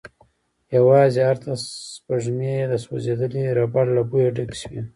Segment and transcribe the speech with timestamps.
[0.77, 1.51] يواځې ارته
[1.93, 4.81] سپږمې يې د سوځيدلې ربړ له بويه ډکې شوې.